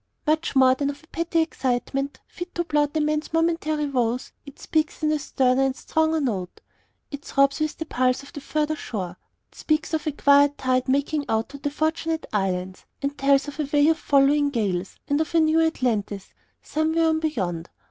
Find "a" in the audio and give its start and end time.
1.03-1.07, 2.97-2.99, 5.11-5.19, 5.75-5.77, 8.35-8.39, 10.07-10.11, 13.59-13.69, 15.35-15.39